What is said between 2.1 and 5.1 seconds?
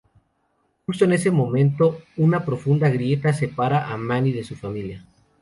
una profunda grieta separa a Manny de su familia.